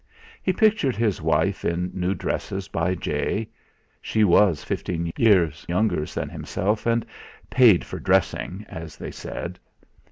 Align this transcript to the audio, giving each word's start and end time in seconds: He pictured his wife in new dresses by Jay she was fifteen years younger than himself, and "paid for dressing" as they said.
He 0.41 0.51
pictured 0.51 0.95
his 0.95 1.21
wife 1.21 1.63
in 1.63 1.91
new 1.93 2.15
dresses 2.15 2.67
by 2.67 2.95
Jay 2.95 3.49
she 4.01 4.23
was 4.23 4.63
fifteen 4.63 5.13
years 5.15 5.63
younger 5.69 6.05
than 6.05 6.27
himself, 6.27 6.87
and 6.87 7.05
"paid 7.51 7.85
for 7.85 7.99
dressing" 7.99 8.65
as 8.67 8.97
they 8.97 9.11
said. 9.11 9.59